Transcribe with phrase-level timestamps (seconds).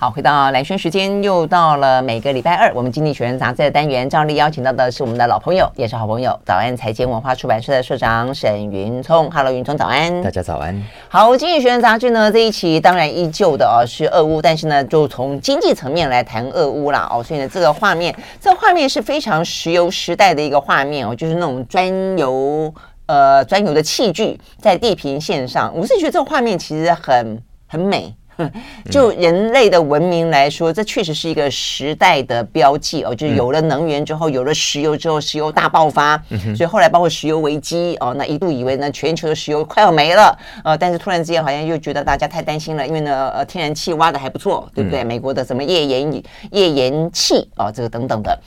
[0.00, 9.28] 好，回到兰萱时间，又到了每个礼拜二，我们经济学人杂志的单元，照例邀请到的是我们的老朋友，也是好朋友，早安财经文化出版社的社长沈云聪。
[9.28, 10.22] Hello，云聪，早安。
[10.22, 10.80] 大家早安。
[11.08, 22.72] 好，经济学人杂志呢这一期当然依旧的哦是俄乌，但是呢就从经济层面来谈俄乌啦哦，所以呢这个画面，这画面是非常石油时代的一个画面哦，就是那种专油
[23.06, 28.14] 呃专油的器具在地平线上，我是觉得这个画面其实很很美。
[28.90, 33.14] 就人类的文明来说，这确实是一个时代的标记哦。
[33.14, 36.16] 就是有了能源之后，有了石油之后，石油大爆发，
[36.56, 45.02] 所以后来包括石油危机哦，那一度以为呢全球的石油快要没了，呃，但是突然之间好像又觉得大家太担心了，因为呢呃天然气挖的还不错，对不对？
[45.02, 48.38] 美国的什么页岩页岩气哦，这个等等的。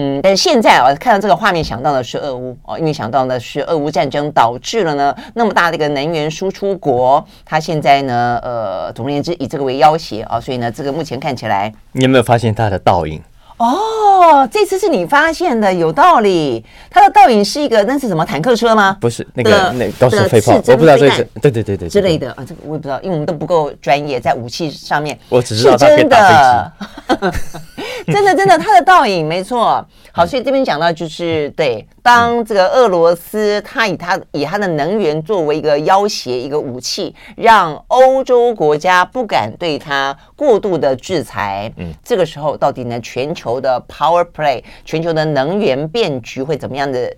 [0.00, 13.20] 嗯，但是现在啊，看到这个画面想到的是俄乌哦，因为想到的是俄乌战争导致了呢那么大的一个能源输出国，它现在呢，呃，总而言之以这个为要挟啊，所以呢，这个目前看起来，你有没有发现它的倒影？
[13.56, 16.64] 哦，这次是你发现的，有道理。
[16.88, 18.96] 它的倒影是一个，那是什么坦克车吗？
[19.00, 25.18] 不是，那个那都是飞炮，我不知道这是对对对对之类的啊，这个我也不知道，因为我们都不够专业在武器上面。
[25.28, 27.58] 我只知道它可以打飞机。
[28.12, 29.86] 真的，真的，他的倒影没错。
[30.12, 41.70] 好，所以这边讲到就是，对，当这个俄罗斯他以他以他的能源作为一个要挟一个武器，让欧洲国家不敢对他过度的制裁。
[41.76, 47.14] 嗯，这个时候到底呢，全球的 power play，全球的能源变局会怎么样的？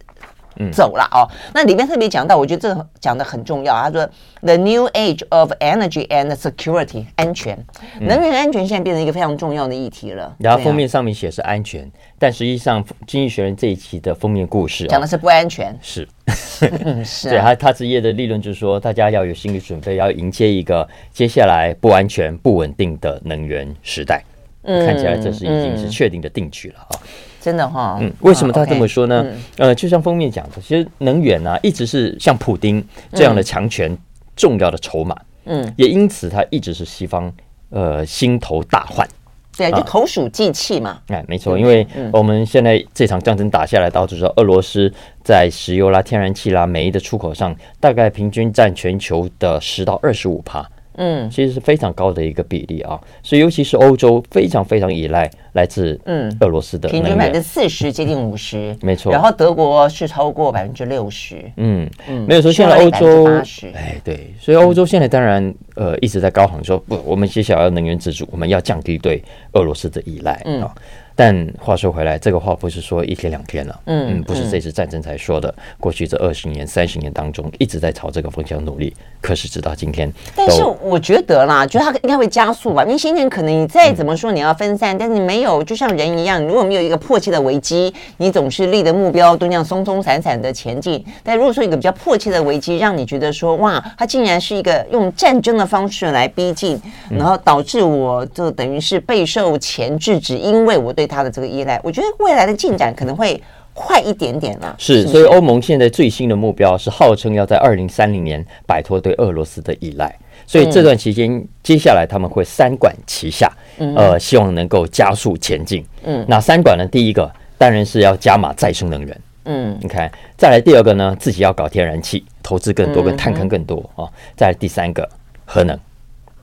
[0.72, 3.74] 走了哦，那里面特别讲到，我觉得这个讲的很重要。
[3.74, 4.08] 他说
[4.42, 7.58] ，The new age of energy and security，安全，
[8.00, 10.34] 能源安全现在变成一个非常重要的议题了。
[10.38, 15.76] 然后封面上面写是安全，但实际上《经济学人》这一期的封面故事讲的是不安全。
[15.80, 16.06] 是，
[17.04, 17.30] 是。
[17.30, 24.22] 对，他他职业的立论就是说，大家要有心理准备，要迎接一个接下来不安全、不稳定的能源时代。
[24.62, 26.92] 嗯，看起来这是已经是确定的定局了啊。
[27.40, 29.24] 真的哈，嗯，为什么他这么说呢？
[29.56, 32.84] 呃，就像封面讲的，其实能源呢、啊，一直是像普丁
[33.14, 33.96] 这样的强权
[34.36, 37.32] 重要的筹码，嗯，也因此他一直是西方
[37.70, 39.08] 呃心头大患。
[39.56, 41.00] 对，就投鼠忌器嘛。
[41.08, 44.90] 哎，没错，因为我们现在这场战争打下来，导致说俄罗斯
[45.22, 50.66] 在石油啦、天然气啦、煤的出口上，大概平均占全球的十到二十五趴。
[50.96, 56.30] 嗯，其实是非常高的一个比例啊，所以尤其是欧洲非常非常依赖来自嗯。
[56.40, 59.12] 俄罗斯的，平均百分之四十，接近五十， 没错。
[59.12, 61.88] 然后德国是超过百分之六十，嗯。
[62.08, 63.26] 嗯，没有说现在欧洲，
[63.74, 69.22] 哎对，所以欧洲现在当然呃一直在高喊说不，我们接下来要能源自主，我们要降低对
[69.52, 70.74] 俄罗斯的依赖啊。
[71.20, 75.54] 但话说回来，这个话不是说一天两天了，嗯嗯，不是这次战争才说的。
[75.78, 80.10] 过去这二十年、三十年当中，一直在朝这个方向努力，可是直到今天。
[80.34, 82.84] 但是我觉得啦，觉得它应该会加速吧。
[82.84, 91.04] 因为先前可能你再怎么说你要分散，但是你没有，就像人一样，如果没有一个迫切的危机，你总是立的目标都那样松松散散的前进。
[91.22, 101.09] 但如果说一个比较迫切的危机，让你觉得说哇，它竟然是一个用战争的方式来逼近，然后导致我就等于是备受前置，只因为我对。
[101.10, 103.42] 它的这个依赖，我觉得未来的进展可能会
[103.74, 104.74] 快一点点了。
[104.78, 110.16] 是，所以欧盟现在最新的目标是号称要在二零三零年摆脱对俄罗斯的依赖。
[110.46, 115.84] 所以这段期间，接下来他们会三管齐下，呃，希望能够加速前进。
[116.02, 116.84] 嗯，那三管呢？
[116.86, 119.20] 第一个当然是要加码再生能源。
[119.44, 124.08] 嗯，你看，再来第二个呢，自己要搞天然气，投资更多，跟探坑更多啊。
[124.36, 125.08] 再来第三个，
[125.44, 125.78] 核能。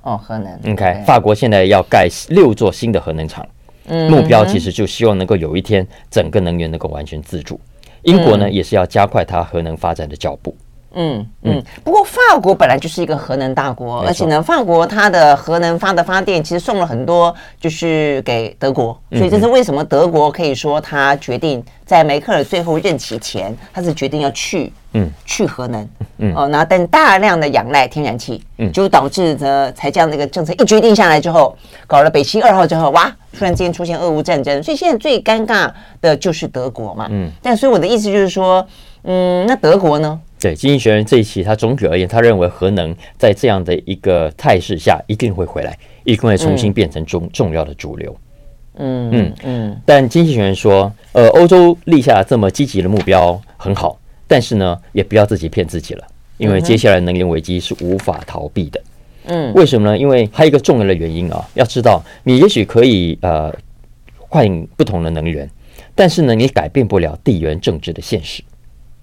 [0.04, 0.58] 哦，核能。
[0.64, 3.46] 你看，法国现在要盖六座新的核能厂。
[3.88, 7.60] 目标其实就希望能够有一天整个能源能够完全自主。
[8.04, 10.56] 英国呢也是要加快它核能发展的脚步。
[10.94, 11.64] 嗯嗯。
[11.84, 19.00] 不过法国本来就是一个核能大国，而且呢，法国它的核能发的发电其实送了很多，就是给德国。
[19.12, 24.72] 所以这是为什么德国可以说他决定在梅克尔最后任期前，他是决定要去。
[24.94, 25.88] 嗯，去核能，
[26.18, 31.56] 嗯哦，然后但大量的仰赖天然气，嗯，就导致呢，才这样的一个政策一决定下来之后，
[31.86, 35.70] 搞了北溪二号之后，哇，突然之间出现俄乌战争，所以现在最尴尬
[36.02, 38.66] 的就是德国嘛，嗯，但所以我的意思就是说，
[39.10, 40.20] 嗯，那德国呢？
[40.40, 48.16] 对，经济学人这一期他总体而言，他认为核能在这样的一个态势下一定会回来，一定会重新变成重重要的主流，
[48.76, 53.98] 嗯嗯嗯，但经济学人说，呃，欧洲立下这么积极的目标很好。
[54.28, 56.06] 但是呢，也不要自己骗自己了，
[56.38, 58.82] 因为接下来能源危机是无法逃避的。
[59.28, 59.98] 嗯，为什么呢？
[59.98, 63.56] 因为还有一个重要的原因啊，要知道，你也许可以呃
[64.18, 65.50] 换不同的能源，
[65.96, 68.44] 但是呢，你改变不了地缘政治的现实。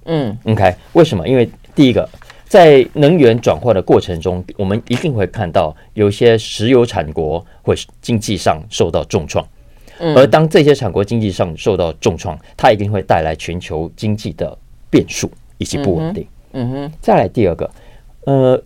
[0.05, 1.27] 嗯，OK，为什么？
[1.27, 2.09] 因为第一个，
[2.47, 9.47] 在能源转换的过程中，我们一定会看到有些石油产国会经济上受到重创。
[10.17, 14.56] 而当这些产国经济上受到重创，它一定会带来全球经济的
[14.91, 16.27] 变数以及不稳定。
[16.53, 16.93] 嗯哼。
[17.01, 17.71] 再来第二个，
[18.25, 18.61] 呃，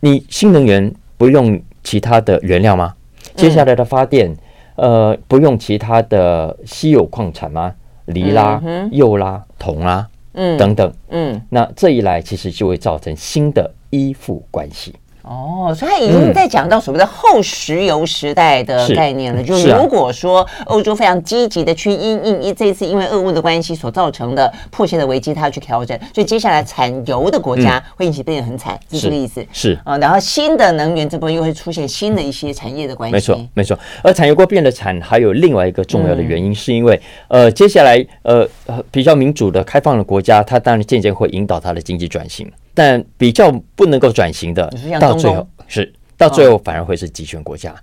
[0.00, 2.94] 你新能源不用其他的原料吗？
[3.36, 4.36] 接下来的发电，
[4.74, 7.72] 呃，不用其他的稀有矿产吗？
[8.06, 8.60] 锂啦、
[8.90, 10.08] 铀啦、铜啦。
[10.34, 14.94] 嗯，等等，嗯，那这一来其实就会造成新的依附关系。
[15.24, 19.40] 哦，所以他已经在讲到所谓的后石油时代的概念了。
[19.40, 29.42] 嗯、就是如果说欧洲非常积极的去因应一这一次因为俄乌的关系所造成的迫切的危机，他要去调整，所以接下来产油的国家会一起变得很惨，是这个意思。
[29.50, 33.14] 是啊、呃，然后新的能源这部分又会出现新的一些产业的关系。
[33.14, 33.78] 没错，没错。
[34.02, 36.94] 而产油国变得惨，还有另外一个重要的原因，是因为、
[37.28, 38.46] 嗯、呃，接下来呃
[38.90, 42.46] 比较民主的开放的国家，它当然渐渐会引导它的经济转型。
[42.74, 47.74] 但比较不能够转型的，到最后是到最后反而会是集权国家。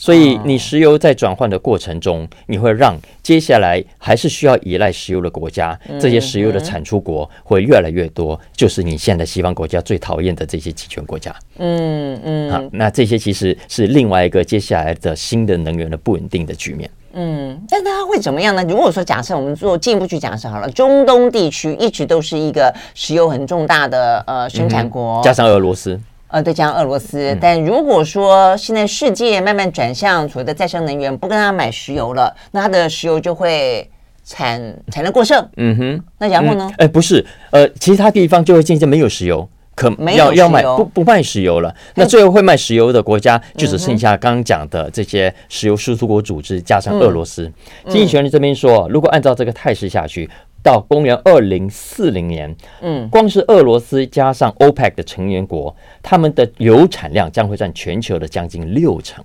[0.00, 11.34] 所以你石油在转换的过程中，你会让接下来还是需要依赖石油的国家，这些石油的产出国会越来越多，就是你现在西方国家最讨厌的这些集权国家。
[11.56, 16.88] 嗯嗯，好，那这些其实是另外一个接下来的新的能源的不稳定的局面。
[17.20, 18.64] 嗯，但它会怎么样呢？
[18.68, 25.98] 如果说假设我们做进一步去假设好了，中东地区一直都是一个石油很重大的呃生产国，加上俄罗斯，
[26.28, 27.18] 呃，对，加上俄罗斯。
[27.34, 33.90] 嗯、但如果说现在世界慢慢转向所谓的再生能源，不跟他买石油了，那它的石油就会
[34.24, 35.44] 产产能过剩。
[35.56, 36.70] 嗯哼，那然后呢？
[36.78, 39.48] 哎、嗯，不是，呃，其他地方就会渐渐没有石油。
[39.78, 47.50] 可要要卖不不卖石油了，那最后会卖石油的国家就只剩下刚刚讲的这些石油输出国组织加上俄罗斯。
[47.88, 50.28] 经济学人这边说，如果按照这个态势下去，
[50.64, 59.24] 到公元二零四零年，嗯，光是俄罗斯加上 OPEC 的成员国，他们的油产量将会占全球的将近六成。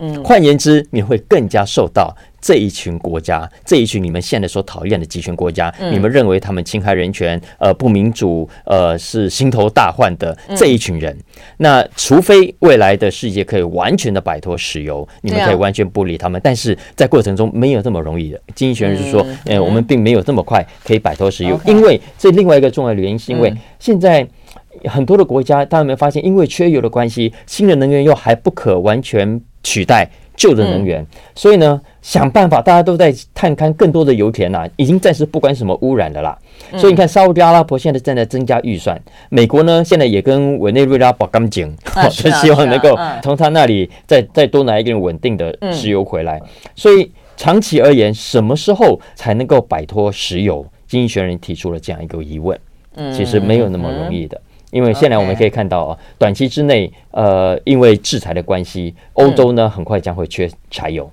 [0.00, 11.14] 嗯，换言之，你会更加受到这一群国家，这一群你们现在所讨厌的集权国家，嗯、你们认为他们侵害人权、呃不民主、呃是心头大患的这一群人。
[11.14, 11.24] 嗯、
[11.58, 18.40] 那除非未来的世界可以完全的摆脱石油，你们可以完全不理他们，啊、但是在过程中没有这么容易的。
[18.54, 24.26] 经济学人是说，嗯，呃、我们并没有这么快可以摆脱石油，嗯、因为这另外一个重要的原因是因为现在
[24.84, 29.40] 很多的国家，大家有没有发现，因为缺油的关系，新的能源又还不可完全。
[29.62, 36.36] 取代旧的能源，所以呢，想办法，大家都在探勘更多的油田呐，已经暂时不管什么污染的啦。
[36.78, 41.76] 所以你看，沙乌地阿拉伯现在正在增加预算，美国呢现在也跟委内瑞拉保干净，
[42.10, 46.40] 就希望能够从他那里再再多拿一点稳定的石油回来。
[46.74, 50.66] 所以长期而言，什么时候才能够摆脱石油？
[50.88, 52.58] 经济学人提出了这样一个疑问，
[53.14, 54.40] 其实没有那么容易的。
[54.70, 61.10] 因为现在我们可以看到啊，短期之内，呃，因为制裁的关系，欧洲呢很快将会缺柴油。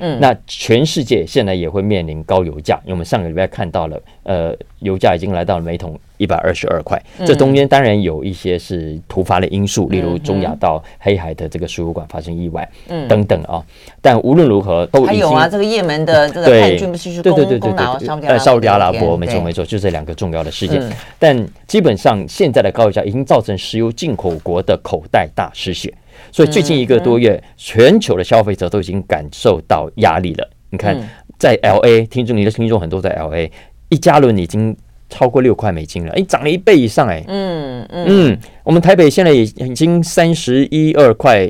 [0.00, 7.00] 嗯，那全世界现在也会面临高油价，因为我们上个礼拜看到了，呃，油价已经来到了每桶一百二十二块。
[7.26, 13.62] 这中间当然有一些是突发的因素，例如中亚到黑海的这个输油管发生意外，嗯，等等啊。
[14.00, 17.98] 但无论如何，都还有啊，这个也门的 这个叛军不是去攻攻打
[18.38, 19.16] 沙乌地阿拉伯？
[19.16, 20.82] 没错没错，就这两个重要的事件。
[21.18, 25.92] 但基本上现在的高油价已经造成石油进口国的口袋大失血。
[26.30, 30.48] 所以最近一个多月，全球的消费者都已经感受到压力了。
[30.70, 30.96] 你看，
[31.38, 33.50] 在 LA，听众你的听众很多在 LA，
[33.88, 34.76] 一加仑已经
[35.08, 41.48] 超过六块美金了，哎，涨了一倍以上，哎，嗯嗯，我们台北现在已已经三十一二块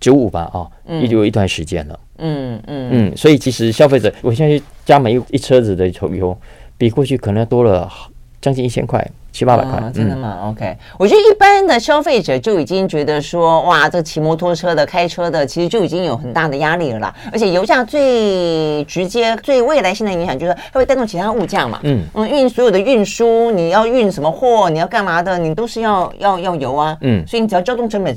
[0.00, 0.68] 九五吧，啊，
[1.00, 2.88] 也有一段时间了，嗯嗯。
[2.92, 6.36] 嗯，所以其实消费者，我现在去加满一一车子的油，
[6.78, 7.90] 比过去可能多了
[8.40, 9.10] 将近一千块。
[9.34, 17.12] 七八百块，真的吗？OK，我觉得一般的消费者就已经觉得说，哇，这骑摩托车的、开车的，其实就已经有很大的压力了啦。
[17.32, 21.80] 而且油价最直接、最未来性的影响，就是它会带动其他物价嘛。
[21.82, 26.96] 嗯嗯，运所有的运输，你要运什么货，你要干嘛的，你都是要要要油啊。
[27.00, 28.14] 嗯，所以你只要交通成本。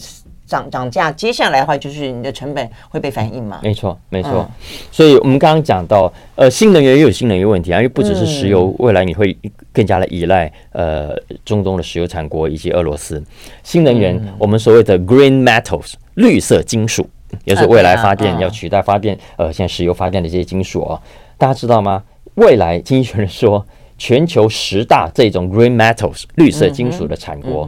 [0.47, 3.59] 涨涨价，接下来的话就是你的成本会被反映嘛？
[3.61, 4.31] 没错，没错。
[4.31, 4.49] 嗯、
[4.91, 9.37] 所以我们刚刚讲到，呃，新能源也有新能源问题啊，因为不只是石油，嗯、未来你会
[9.73, 13.21] 更加的依赖呃中东的石油产国以及俄罗斯。
[13.61, 17.07] 新能源，嗯、我们所谓的 green metals 绿色金属，
[17.43, 20.99] 也是未来发电要取代发电，呃，现在石油发电的这些金属哦，
[21.37, 22.01] 大家知道吗？
[22.35, 23.65] 未来经济学人说，
[23.97, 27.67] 全球十大这种 green metals 绿色金属的产国，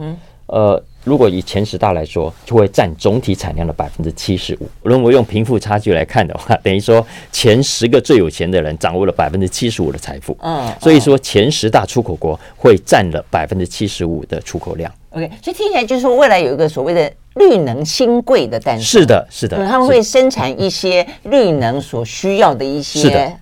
[0.50, 0.82] 呃。
[1.02, 4.68] 如果以前十大来说，就会占总体产量的百分之七十五。
[4.82, 10.36] 如果用贫富差距来看的话， 等于说前十个最有钱的人掌握了百分之七十五的财富。
[10.42, 14.92] 嗯，所以说前十大出口国会占了百分之七十五的出口量。
[15.12, 19.00] OK，所以听起来就是说，未来有一个所谓的绿能新贵的诞生。
[19.00, 23.34] 是的，是的，他们会生产一些绿能所需要的一些。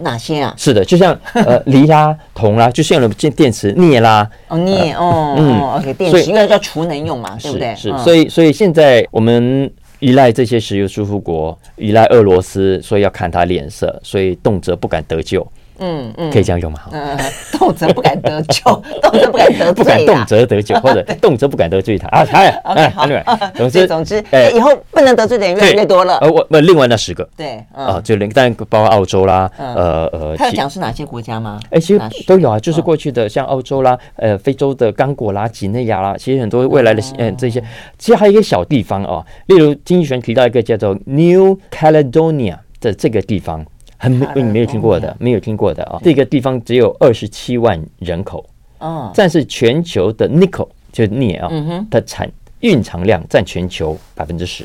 [0.00, 0.54] 哪些啊？
[0.56, 4.28] 是的，就像呃锂啦、铜啦，就像有的电电池镍啦。
[4.48, 7.74] 哦，镍哦，嗯，OK，电池因为叫储能用嘛，对不对？
[7.76, 9.70] 是，所以所以现在我们。
[10.00, 15.46] 依赖这些石油输出国，依赖俄罗斯，所以要看他脸色，所以动辄不敢得咎。
[15.78, 16.80] 嗯嗯，可以这样用吗？
[16.92, 17.16] 嗯，
[17.52, 22.08] 动辄不敢得咎， 动辄不敢得罪，不敢动辄得咎，或者动辄不敢得罪他。
[22.08, 22.24] 啊！
[22.32, 26.18] 哎， OK，好， 总之总之，哎，以后不能得罪的人越来越多了。
[26.18, 31.58] 呃，我另外那十个，对，啊，就连但包括澳洲啦，呃呃，他有讲是哪些国家吗？
[31.70, 37.62] 哎，其实都有啊，就是过去的像澳洲啦，呃，非洲的刚果啦、几内亚啦，其实很多未来的嗯这些，
[37.98, 43.64] 其实还有一个小地方哦，例如经济学提到一个叫做 New Caledonia 的这个地方。
[44.04, 45.98] 很没你没有听过的，没有听过的啊！
[46.02, 48.44] 这个地方只有二十七万人口，
[48.78, 51.50] 哦，但是全球的 nickel 就是镍啊，
[51.90, 52.30] 它产
[52.60, 54.64] 蕴藏量占全球百分之十，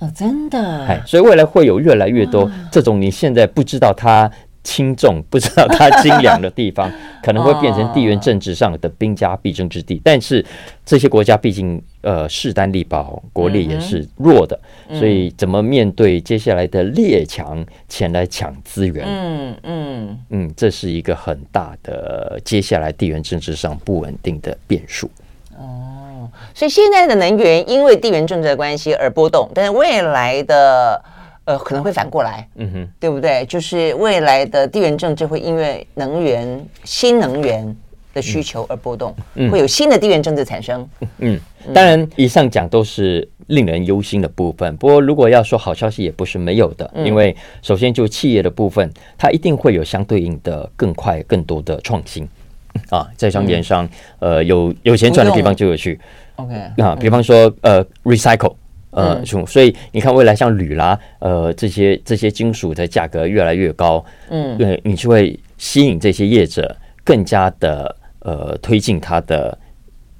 [0.00, 4.30] 哦，真的，哎，所以未来会有越来越多这种你现在不知道它。
[4.64, 6.90] 轻重不知道它精良的地方，
[7.22, 10.00] 可能会变成地缘政治上的兵家必争之地。
[10.02, 10.44] 但是
[10.84, 14.58] 这些国家毕竟呃势单力薄，国力也是弱的，
[14.98, 19.04] 所以怎么面对接下来的列强前来抢资源？
[19.06, 25.08] 嗯嗯嗯，这是一个很大的接下来地缘政治上不稳定的变数。
[25.56, 31.00] 哦，所以现在的能源因为地缘政治的关系而波动，但是未来的。
[31.44, 33.44] 呃，可能会反过来，嗯哼，对不对？
[33.46, 37.76] 就是未来的地缘政治会因为能源、新能源
[38.14, 40.88] 的需求而波动，嗯、会有新的地缘政治产生。
[41.18, 41.38] 嗯，
[41.74, 44.74] 当然，以上讲都是令人忧心的部分。
[44.78, 46.90] 不过，如果要说好消息，也不是没有的。
[46.94, 52.26] 嗯、因为首先就企业的部分，它一定会有相对应的更快、更多的创新
[52.88, 53.84] 啊，在商言商，
[54.20, 56.00] 嗯、呃，有有钱赚的地方就有去。
[56.36, 58.54] OK，啊，比方说呃，recycle。
[58.94, 69.58] 呃，所以你看，未来像铝啦，呃，这些这些金属的价格越来越高，嗯，对，你就会吸引这些业者更加的呃推进它的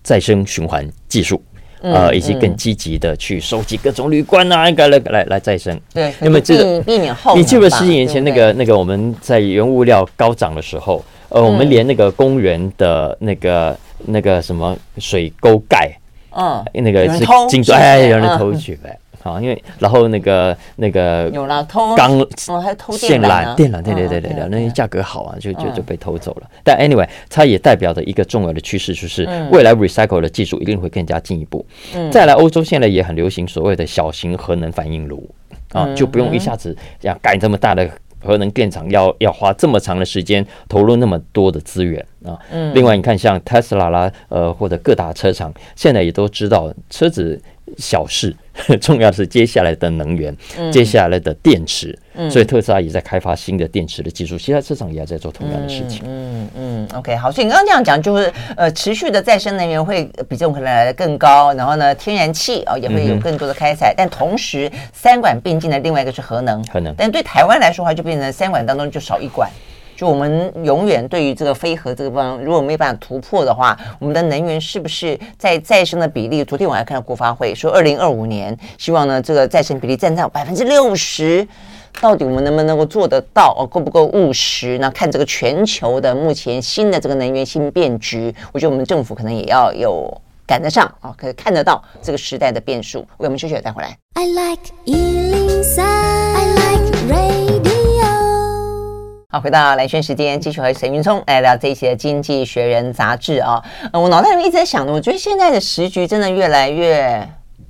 [0.02, 1.40] 再生循环技术，
[1.82, 5.80] 呃，以及更积极的去收集各种铝罐啊，应该来来来再生。
[5.92, 15.96] 对，那么这个避免后，你记不记得十几年前那个那个我们在原物料高涨的时候，呃，我们连那个公园的那个那个什么水沟盖。
[16.34, 18.98] 嗯，那个是金砖，哎，有人偷去呗。
[19.22, 26.50] 好，因为然后那个那个有了偷钢，哦，还偷电缆，电缆，对对对对对，那些价格好啊，就就就被偷走了。
[26.62, 31.64] 但 anyway，它也代表着一个重要的趋势，就是未来 recycle 的技术一定会更加进一步。
[32.12, 35.26] 再来，欧洲现在也很流行所谓的小型核能反应炉
[35.72, 37.88] 啊，就不用一下子这样盖这么大的。
[38.24, 42.38] 核能电厂要要花这么长的时间，投入那么多的资源啊。
[42.50, 42.74] 嗯。
[42.74, 47.40] 另外，你看像特斯拉啦，呃，或者各大车厂，现在也都知道车子
[47.76, 48.34] 小事，
[48.80, 51.96] 重要的是接下来的能源，嗯、接下来的电池。
[52.14, 52.30] 嗯。
[52.30, 56.02] 所以特斯拉也在开发新的电池的技术，其他市场也在做同样的事情。
[56.04, 56.98] 嗯嗯，嗯。
[56.98, 66.62] OK，好，所以你刚刚这样讲，就是呃，持续的再生能源会比这种可能来的更高，然后呢，天然气啊、哦、也会有更多的开采，嗯、但同时三管并进的另外一个是核能。
[66.64, 66.94] 核能。
[66.96, 69.50] 但对台湾来说的话，就变成三管当中就少一管。
[70.04, 76.44] 我们永远对于这个非核这个方，如果没办法突破的话，我们的能源是不是在再生的比例？
[76.44, 81.46] 昨天我还看到国发会说，二零二五年希望呢这个再生比例占到百分之六十，
[82.00, 83.54] 到底我们能不能够做得到？
[83.58, 84.78] 哦，够不够务实？
[84.78, 90.12] 那看这个全球的目前新的这个能源新变局，我觉得我们政府可能也要有
[90.46, 93.00] 赶得上啊，可以看得到这个时代的变数。
[93.18, 93.96] 为我们休息了，再回来。
[94.14, 94.72] I like
[99.34, 103.60] 好，回到兰萱时间，继续和沈云聪来聊这一期的《经济学人》杂志啊。
[103.92, 107.28] 我脑袋里面一直在想的，我觉得现在的时局真的越来越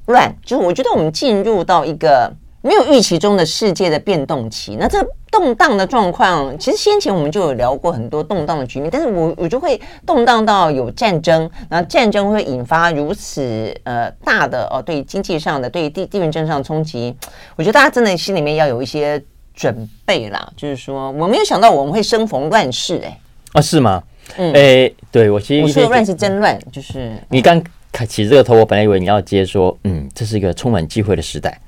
[0.08, 2.30] 乱，就是我觉得我们进入到一个
[2.60, 4.76] 没有预期中的世界的变动期。
[4.78, 5.02] 那这
[5.32, 17.16] 动荡的状况，其实先前我们就有聊过很多动荡的局面，但是我我就会动荡到有战争，然后战争会引发如此呃大的哦，对经济上的、对地地缘政治上的冲击，
[17.56, 19.24] 我觉得大家真的心里面要有一些。
[19.54, 23.18] 准备啦，就是说，我没有想到我们会生逢乱世，哎，
[23.52, 24.02] 啊，是吗？
[24.36, 27.62] 嗯，哎，对我其实我说的乱是真乱，就是你刚
[28.08, 31.60] 起这个头，我本来以为你要接说，嗯，这是一个充满机会的时代，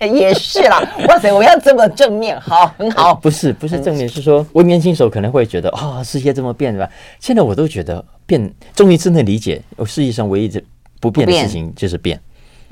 [0.00, 6.90] 也 也是啦，哇塞，我要这么正面，好，很好，不是不是正面，是说我年轻时候可能会觉得啊，世界这么变，对吧？
[7.20, 10.62] 现在我都觉得变，终于真的理解，我世界上唯一的
[11.00, 12.18] 不变的事情就是变。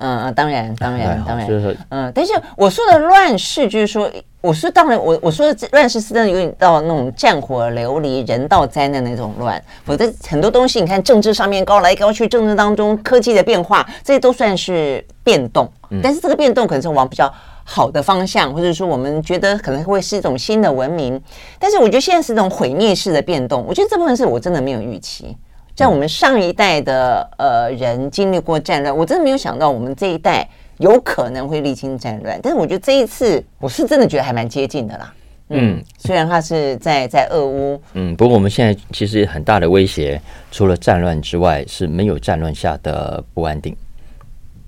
[0.02, 15.70] 嗯嗯，当然当然、哎、当然，嗯，但是我说的乱世就是说，我说当然我我说的乱世是真的有点到那种战火流离、人道灾难那种乱，否则很多东西你看政治上面高来高去，政治当中科技的变化，这些都算是变动，
[16.02, 17.32] 但是这个变动可能是往比较
[17.62, 21.20] 好的方向，或者说我们觉得可能会是一种新的文明，
[21.60, 25.36] 但是我觉得现在是这种毁灭式的变动，我觉得这部分是我真的没有预期。
[25.74, 30.46] 在我们上一代的呃人经历过战乱，我真的没有想到我们这一代
[30.78, 32.38] 有可能会历经战乱。
[32.42, 35.14] 但是我觉得这一次，我是真的觉得还蛮接近的啦。
[35.48, 43.74] 嗯，嗯虽然他是在在俄乌，嗯，不过我们现在其实很大的威胁，除了战乱之外，是没有战乱下的不安定。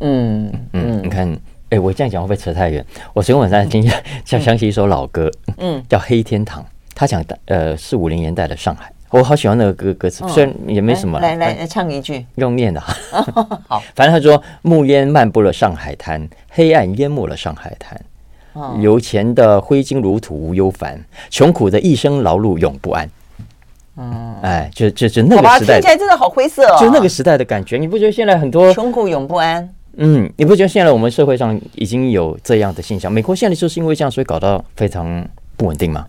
[0.00, 1.38] 嗯嗯，你看，
[1.70, 2.84] 哎，我这样讲会不会扯太远？
[3.12, 3.86] 我昨天晚上听
[4.24, 6.62] 想想起一首老歌，嗯，叫《黑天堂》，
[6.94, 8.90] 他讲的呃四五零年代的上海。
[9.14, 11.20] 我好喜欢那个歌歌词，虽然也没什么。
[11.20, 12.80] 来来来，唱一句，用念的。
[13.68, 18.00] 好，反正他说：暮烟漫步了上海滩，黑暗淹没了上海滩。
[18.80, 23.08] 有钱的挥金如土无忧烦，穷苦的一生劳碌永不安。
[23.96, 26.76] 嗯，哎，就就就那个时代，听起来真的好灰色哦。
[26.80, 29.72] 就那个时代的感觉，你不觉得现在很多穷苦永不安？
[29.96, 33.12] 嗯，你不觉得现在我们社会上已经有这样的现象？
[33.12, 35.24] 美国现在就是因为这样，所以搞到非常
[35.56, 36.04] 不稳定吗？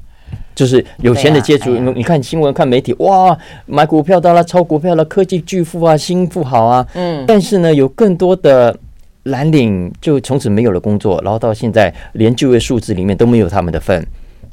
[0.55, 8.75] 就是有钱的接触，你看新闻、看媒体，哇，买股票的啦，炒股票的科技巨富啊，新富豪啊，嗯，但是呢，有更多的
[9.23, 14.05] 蓝领就从此没有了工作，然后到现在连就业数字里面都没有他们的份，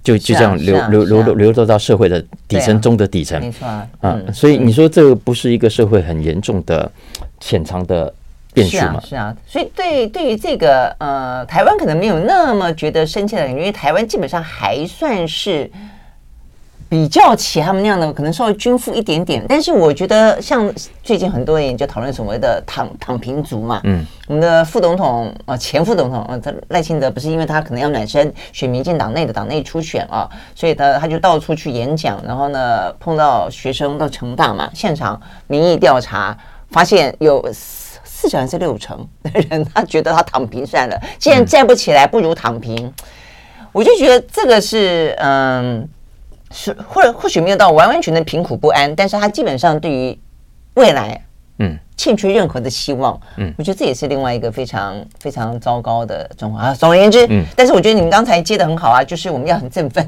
[0.02, 3.66] 就就这样流流流流流到社会的底层中的底层，没错
[4.00, 6.90] 啊，所以你说这个不是一个社会很严重的
[7.38, 8.12] 潜藏的
[8.52, 9.00] 变数吗？
[9.04, 15.71] 是啊，所以对对于这个呃，台湾可能没有那么觉得深切的感觉，因为台湾基本上还算是。
[16.88, 20.71] 比较起他们那样的，可能稍微均富一点点，但是我觉得像
[21.02, 36.37] 最近很多人就讨论所谓的躺“躺躺平族”嘛，嗯，我们的副总统啊，前副总统啊，他赖清德不是因为他可能要暖身选民进党内的党内初选啊，所以他他就到处去演讲，然后呢碰到学生到成大嘛，现场民意调查
[36.71, 37.42] 发现有
[38.23, 42.87] 四四成还是六成的人， 他觉得他躺平算了，既然站不起来，不如躺平。
[42.87, 42.93] 嗯、
[43.73, 45.88] 我就觉得这个是嗯。
[46.54, 50.19] 是，或者或许没有到完完全全的贫苦不安，但是他基本上对于
[50.75, 51.19] 未来，
[51.61, 56.75] 嗯，欠缺任何的希望，嗯，我觉得这也是另外一个非常非常糟糕的状况啊。
[56.75, 60.06] 总而言之，嗯，但是我觉得你们刚才接的很好啊，就是我们要很振奋，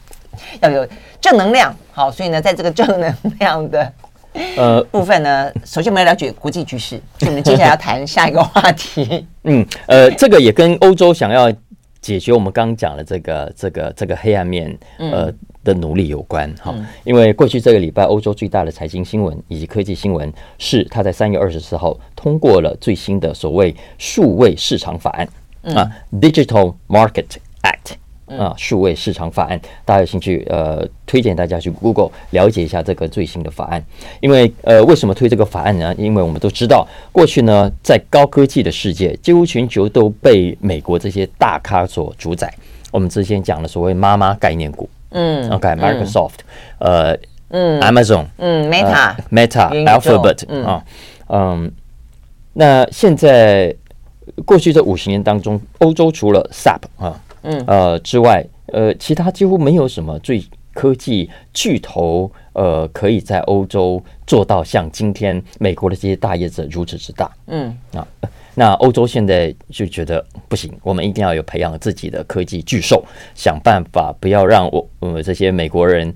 [0.62, 0.88] 要有
[1.20, 1.76] 正能量。
[1.92, 3.92] 好，所以呢，在这个正能量的
[4.56, 9.26] 呃部分呢，首先我们要了解国际局势，我们接下来要谈下一个话题。
[9.44, 11.52] 嗯，呃，这个也跟欧洲想要
[12.00, 15.32] 解决我们刚刚讲的这个这个这个黑暗面，呃。
[15.64, 25.88] 的努力有关哈，因为过去这个礼拜，欧洲最大的财经新闻以及科技新闻是，他在三月二十四号通过了最新的所谓数位市场法案啊
[26.20, 27.94] ，Digital Market Act
[28.38, 33.84] 啊，数位市场法案，大家有兴趣呃，推荐大家去 Google 了解一下这个最新的法案。
[34.20, 35.94] 因为呃，为什么推这个法案呢？
[35.96, 42.52] 因为我们都知道，过去呢，在高科技的世界，几乎全球都被美国这些大咖所主宰。
[42.90, 44.88] 我们之前讲的所谓妈妈概念股。
[45.14, 46.36] 嗯，OK，Microsoft，
[46.78, 47.14] 呃，
[47.48, 50.82] 嗯，Amazon，嗯，Meta，Meta，Alphabet，啊，
[51.28, 51.70] 嗯，
[52.54, 53.74] 那现在
[54.46, 68.06] 过去这五十年当中，欧洲除了 SAP 啊，嗯，呃之外，呃，其他几乎没有什么最科技巨头，呃，可以在欧洲做到像今天美国的这些大业者如此之大，嗯，啊。
[68.54, 73.02] 那欧洲现在就觉得不行，我们一定要有培养自己的科技巨兽，
[73.34, 76.14] 想办法不要让我我们这些美国人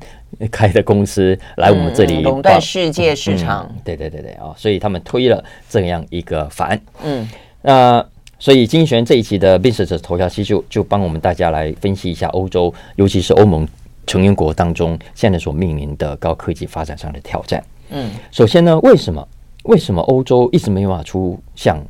[0.51, 3.67] 开的公司来我们这里垄断世界市场。
[3.71, 6.79] 嗯，对对对对啊，所以他们推了这样一个法案。
[7.03, 7.27] 嗯，
[7.63, 8.07] 那
[8.39, 13.67] 所以经济学人这一期的 Business 头条其实就就帮我们大家来分析一下欧洲，尤其是欧盟
[14.07, 17.63] 成员国当中现在所面临的高科技发展上的挑战。
[17.91, 19.27] 嗯，首先呢，为什么
[19.65, 21.83] 为什么欧洲一直没有办法出像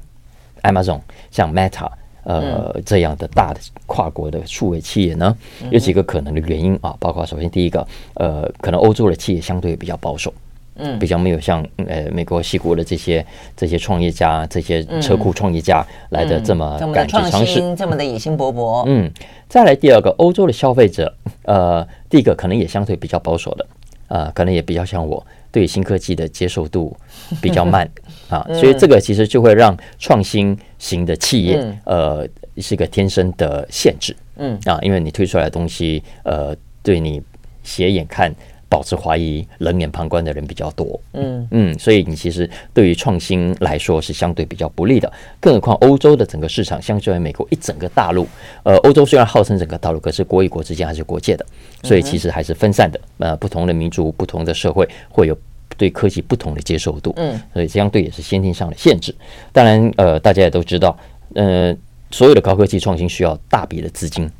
[0.62, 1.90] Amazon 像 Meta
[2.24, 5.36] 呃、嗯、这样的大的跨国的数位企业呢，
[5.70, 10.32] 有几个可能的原因啊，包括首先第一个，呃，可能欧洲的企业相对比较保守，
[10.76, 13.24] 嗯，比较没有像呃美国西国的这些
[13.56, 18.84] 这些创业家、这些车库创业家来的这么敢去尝试，这么的野心勃勃。
[18.86, 19.10] 嗯，
[19.48, 21.12] 再来第二个，欧洲的消费者，
[21.44, 23.66] 呃，第一个可能也相对比较保守的，
[24.08, 25.24] 呃，可能也比较像我。
[25.52, 26.94] 对新科技的接受度
[27.40, 27.88] 比较慢
[28.28, 34.58] 啊，所以这个其实就会让创新型的企业呃是一个天生的限制，嗯。
[34.66, 37.22] 啊，因为你推出来的东西呃对你
[37.62, 38.30] 斜眼看
[38.68, 41.00] 保持怀疑、冷眼旁观的人比较多。
[41.12, 45.10] 嗯嗯，所以你其实对于创新来说是相对比较不利的。
[45.40, 48.26] 更何况欧洲的整个市场相较于美国一整个大陆，
[48.64, 51.46] 呃，欧洲虽然号称整个大陆，可是国与国之间还是国界的，
[51.82, 53.00] 所以其实还是分散的。
[53.18, 55.38] 呃，不同的民族、不同的社会会有
[55.76, 57.12] 对科技不同的接受度。
[57.16, 59.14] 嗯，所以相对也是先天上的限制。
[59.52, 60.98] 当然，呃，大家也都知道，
[61.34, 61.74] 呃，
[62.10, 64.30] 所有的高科技创新需要大笔的资金。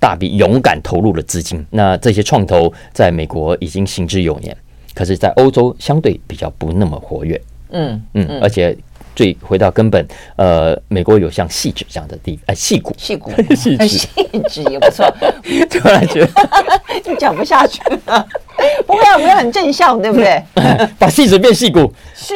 [0.00, 4.56] 大笔勇敢投入了资金，那这些创投在美国已经行之有年，
[4.94, 7.40] 可是，在欧洲相对比较不那么活跃。
[7.70, 8.76] 嗯嗯，而且
[9.16, 15.04] 最回到根本，呃，美国有像矽谷这样的地，哎，矽谷，矽谷， 矽谷也不错。
[15.70, 16.30] 突然觉得
[17.02, 18.26] 就 讲不下去了，
[18.86, 20.40] 不会啊，我们很正向，对不对？
[20.98, 22.34] 把矽谷变细骨是。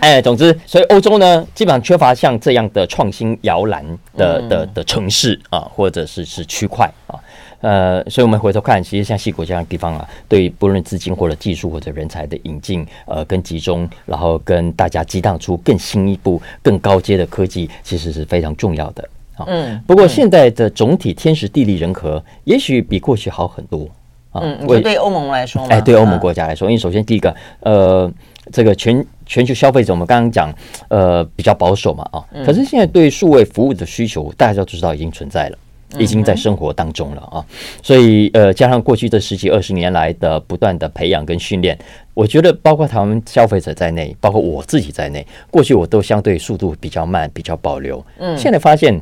[0.00, 3.84] 哎，总之，所以欧洲呢，基本上缺乏像这样的创新摇篮
[4.16, 7.14] 的的的城市啊，或者是是区块啊，
[7.60, 19.44] 呃，所以我们回头看，其实像西国这样的地方啊，对于不论资金或者技术或者人才的引进，呃，跟集中，然后跟大家激荡出更新一步、更高阶的科技，其实是非常重要的啊。
[19.46, 23.88] 嗯，不过现在的总体天时地利人和，也许比过去好很多
[24.32, 24.42] 啊。
[24.42, 28.12] 嗯，对欧盟来说，哎，对欧盟国家来说，因为首先第一个，呃。
[28.52, 30.54] 这个全全球消费者，我们刚刚讲，
[30.88, 35.58] 呃，比较保守嘛，啊，可是现在对数位服务的需求，大家都知道已经存在了，
[35.98, 37.44] 已经在生活当中了啊。
[37.82, 41.78] 所以，呃，加上过去这十几二十年来的不断的培养跟训练，
[42.12, 48.04] 我觉得包括台湾消费者在内，包括我自己在内，过去我都相对速度比较慢，比较保留。
[48.18, 49.00] 嗯，现在发现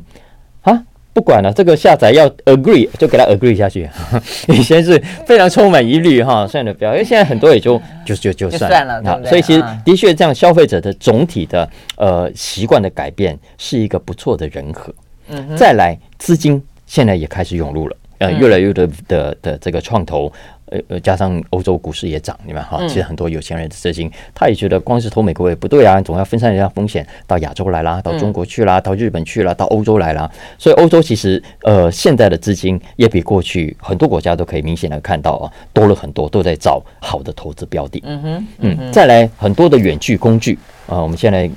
[0.61, 0.83] 啊。
[1.13, 3.87] 不管了，这个下载要 agree 就给他 agree 下去。
[4.49, 9.01] 以前是非常充满疑虑哈，算了不要，因为现在很多也就就就就算了。
[9.05, 14.93] 好，所以其实的确这样，消费者的总体的呃习惯的改变是一个不错的人和。
[15.29, 20.31] 嗯，再来资金现在也开始涌入了，呃，越来越多的的的这个创投。
[20.73, 30.29] 呃呃，加上欧洲股市也涨，你们哈，其实很多有钱人的资金，他也觉得光是投美国也不对啊，总要分散一下风险，到亚洲来啦，到中国去啦，到日本去啦，到欧洲来啦。
[30.57, 38.01] 所以欧洲其实呃，现在的资金也比过去很多国家都可以明显的看到啊，多了很多，都在找好的投资标的。
[38.03, 40.57] 嗯哼，嗯，再来很多的远距工具
[40.87, 41.47] 啊，我们现在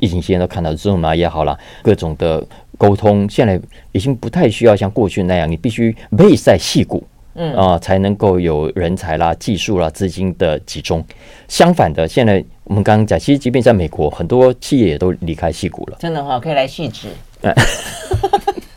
[0.00, 2.44] 疫情期间都看到 Zoom 啊也好啦，各种的
[2.76, 3.60] 沟通，现在
[3.92, 7.06] 已经不太需要像过去那样，你必须 base 在矽谷。
[7.36, 11.04] 嗯啊，才能够有人才啦、技术啦、资金的集中。
[11.48, 15.96] 相反的，现在我们刚刚讲，其实即便在美国，很多企业也都离开矽谷了。
[16.00, 17.08] 真的哈、哦，可以来矽谷。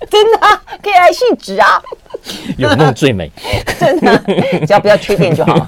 [0.10, 1.82] 真的、啊、可以来矽谷啊！
[2.58, 3.32] 有梦最美，
[3.80, 4.18] 真的，
[4.66, 5.68] 只要不要缺电就好。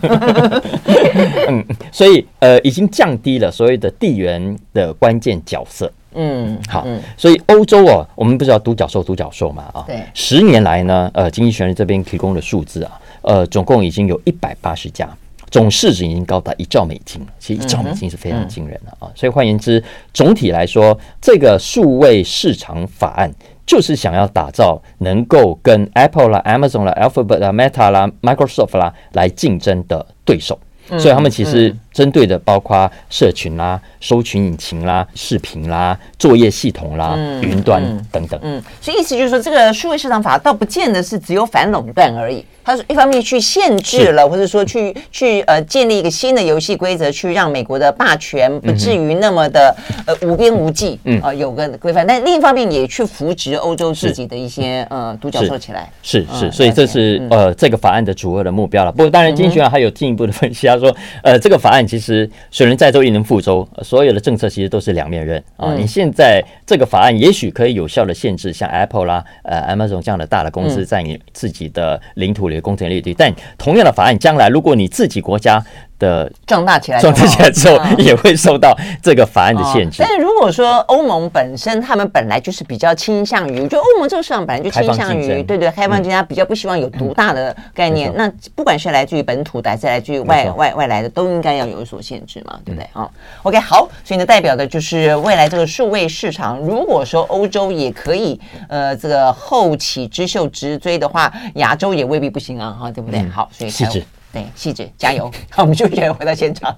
[1.47, 5.91] 嗯，所以呃，已经降低了所谓的地缘的关键角色。
[6.13, 9.83] 嗯，好，所以欧洲哦，我们不知道独角兽独角兽嘛啊？
[9.87, 15.09] 对，十年来呢，呃，经济学人这边提供的数字啊，呃，总共已经有一百八十家，
[15.49, 19.09] 总市值已经高达一兆美金，其实一兆美金是非常惊人的啊。
[19.15, 23.31] 所以换言之，总体来说，这个数位市场法案
[23.65, 30.59] 就是想要打造能够跟 Apple 啦、Amazon 啦、Alphabet 啦、Meta 啦、Microsoft 啦来竞争的对手。
[30.99, 38.39] 所以他们其实针对的包括社群啦、搜寻引擎啦、视频啦、作业系统啦、云端等等。
[38.43, 42.45] 嗯，所以意思就是说，这个数位市场法倒不见得是只有反垄断而已。
[42.63, 49.75] 它是一方面去限制了，或者说去去呃建立一个新的游戏规则，去让美国的霸权不至于那么的
[50.05, 50.99] 呃无边无际。
[51.05, 52.05] 嗯，啊有个规范。
[52.05, 55.91] 但另一方面也去扶植欧洲自己的一些呃独角兽起来。
[56.03, 58.91] 是是，所以这是呃这个法案的主要的目标了。
[58.91, 65.75] 不过当然，经济学人还有进一步的分析，他说呃这个法案其实水能载舟亦能覆舟，所有的政策其实都是两面刃啊。
[65.75, 72.61] 你现在这个法案也许可以有效的限制像 Apple 啦、呃 Amazon 这样的大的公司在你自己的领土里的。
[72.61, 75.61] 工程绿地，但同样的法案，将来如果你自己国家
[76.01, 79.97] 的壮大起来，壮大起来之后，也会受到这个法案的限制。
[79.99, 88.11] 但是如果说欧盟本身，他们本来就是比较倾向于，就欧盟这个市场本来就倾向于，对对，开放竞争，比较不希望有独大的概念。
[88.15, 92.89] 那不管是来自于本土的，还是来自于外外外来的，都应该要有所限制嘛，对不对？
[92.93, 93.07] 啊
[93.43, 103.21] ，OK，好，所以呢，代表的就是未来这个数位市场，如果说欧洲也可以，呃，这个后起之秀直追的话，亚洲也未必不行啊，哈，对不对？
[103.29, 104.03] 好，所以细致。
[104.33, 105.29] 对，细致加油！
[105.51, 106.75] 好，我们就继续回到现场。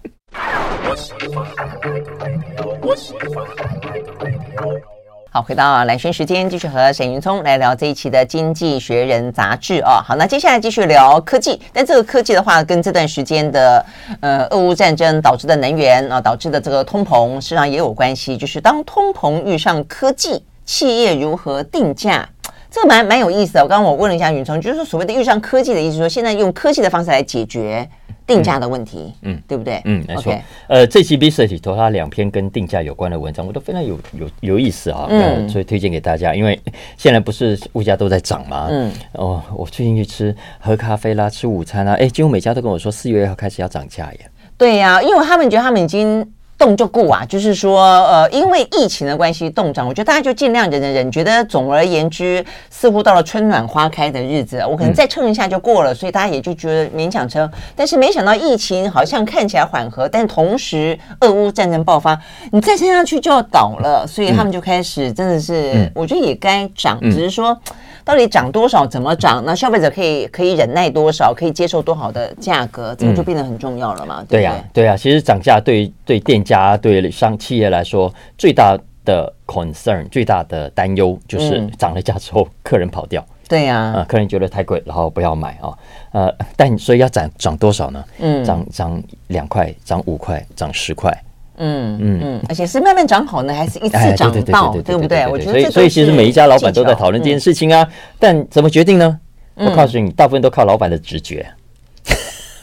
[5.30, 10.02] 好，回到蓝轩时间，继续和沈云聪来聊这一期的《经济学人》杂志哦。
[10.06, 13.84] 好，那接下来继续聊科技，但这个科技的话，跟这段时间的
[14.22, 18.38] 呃俄乌战争导致的能源啊，导致的这个通膨，实际上也有关系。
[18.38, 22.30] 就是当通膨遇上科技，企业如何定价？
[22.73, 23.62] 这个蛮蛮有意思的。
[23.62, 27.88] 我刚刚我问了一下云聪，就是说所谓的遇上科技的意思，说现在用科技的方式来解决
[28.25, 29.79] 定价的问题，嗯，对不对？
[29.86, 30.33] 嗯，没错。
[30.67, 36.33] 呃，这期 Business 里头，它两篇跟定价有关的文章，我都非常有有有意思啊，嗯，所以推荐给大家。
[36.33, 36.59] 因为
[36.97, 38.69] 现在不是物价都在涨吗？
[38.71, 44.19] 嗯，哦，我最近去吃喝咖啡啦，吃午餐啦，哎，几乎每家都跟我说四月要开始要涨价耶。
[44.57, 46.27] 对呀、啊，因为他们觉得他们已经。
[46.63, 51.12] 冻就顾啊，就是说，呃，因为疫情的关系动涨，我觉得大家就尽量忍忍忍。
[51.12, 57.52] 觉得总而言之，似乎到了春暖花开的日子，我可能再撑一下就过了，嗯、所以大家也就觉得勉强撑。
[57.76, 62.17] 但是没想到疫情好像看起来缓和，但同时俄乌战争爆发，
[62.54, 67.60] 你再撑下去就要倒了，所以他们就开始真的是，嗯、我觉得也该涨，嗯、只是说。
[68.06, 68.86] 到底涨多少？
[68.86, 69.41] 怎么涨？
[69.45, 71.34] 那消费者可以可以忍耐多少？
[71.34, 72.93] 可以接受多好的价格？
[72.99, 74.17] 这个就变得很重要了嘛？
[74.19, 74.97] 嗯、对呀，对呀。
[74.97, 83.26] 其实涨价对对店家、对商企业来说，最大的 concern、最大的担忧就是涨了价之后，客人跑掉。
[83.48, 85.74] 对呀，啊，客人觉得太贵，然后不要买啊。
[86.12, 88.04] 呃，但所以要涨涨多少呢？
[88.20, 91.12] 嗯，涨涨两块，涨五块，涨十块。
[91.58, 95.28] 嗯嗯嗯，而且是慢慢涨好呢，还是一次涨到，对不对？
[95.28, 97.88] 我觉得所以所以其实每一家老板都在讨论这件事情啊，
[98.18, 99.20] 但怎么决定呢？
[99.56, 101.46] 我告诉你，大部分都靠老板的直觉。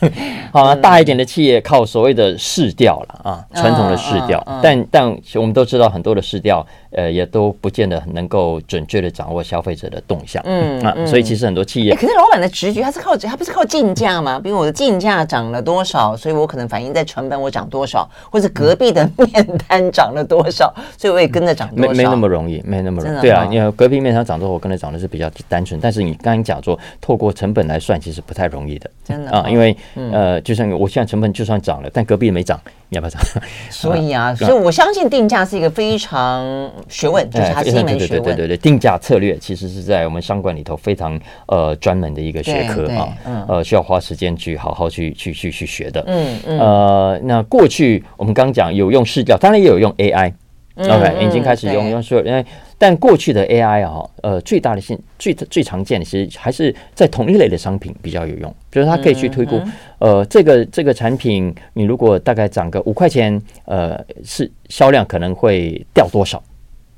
[0.53, 6.67] 好啊，大一点的企业靠所谓的市调了啊，传统的市调，但但我们都知道很多的市调。
[6.93, 14.41] 呃，也都不见得能够准确的掌握消费者的动向，嗯啊，所以其实很多企业，可是老板的直觉，他是靠，他不是靠进价吗？
[14.41, 21.93] 比如我的进价涨了多少，所以我可能反映在成本我涨多少，或者隔壁的面摊涨了多少，所以我也跟着涨多少。
[21.93, 23.21] 没没那么容易，没那么容易。
[23.21, 25.79] 对啊，因为隔壁面摊涨多少，我跟着涨的是比较单纯。
[25.81, 28.91] 但是你刚刚讲说，透过成本来算，其实不太容易的。
[29.05, 32.61] 真的啊，因为呃，就算我现在成本就算涨了，但隔壁没涨。
[32.89, 33.23] 你要不要涨？
[33.71, 36.45] 所以啊，所以我相信定价是一个非常
[36.89, 38.23] 学问，就是它是一门学问。
[38.25, 46.03] 对对对对对，定价策略其实是在我们商管里头非常呃专门的一个学科啊，呃，需要花时间去好好去去去去学的。
[46.09, 46.59] 嗯嗯。
[46.59, 50.33] 呃，那过去我们刚讲有用市调，当然也有用 AI。
[50.77, 52.45] OK，已经开始用用说，因为
[52.81, 59.61] 但过去的 AI 啊，呃，最大的性最最常见的其实还是在同一类的商品比较有用，就是它可以去推估，
[59.99, 66.43] 呃，这个这个产品你如果大概涨个五块钱，呃，是销量可能会掉多少？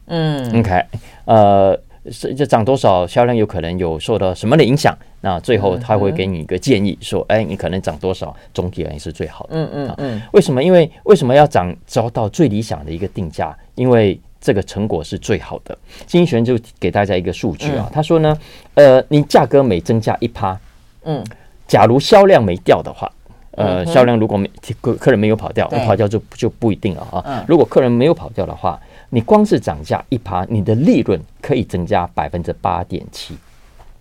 [0.06, 0.84] 嗯，OK，
[1.24, 1.76] 呃，
[2.12, 4.96] 是这涨多少，销量有可能有受到什么的影响？
[5.20, 9.50] 那最后他会给你一个建议，说，哎，你可能涨多少，总体而言是最好的。
[9.56, 10.22] 嗯嗯嗯。
[10.32, 10.62] 为什么？
[10.62, 13.56] 因为为什么要涨，找到最理想的一个定价？
[13.74, 15.78] 因为这个成果是最好的。
[16.04, 18.36] 经济学人就给大家一个数据啊，他说呢，
[18.74, 20.58] 呃，你价格每增加一趴，
[21.04, 21.24] 嗯，
[21.68, 23.10] 假如销量没掉的话，
[23.52, 24.50] 呃，销量如果没
[24.80, 27.44] 客客人没有跑掉，跑掉就就不一定了啊。
[27.46, 33.36] 如果客人没有跑掉的话，你光是涨价一趴，你的利润可以增加百分之八点七。